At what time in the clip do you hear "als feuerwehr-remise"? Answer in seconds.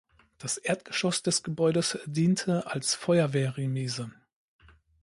2.65-4.11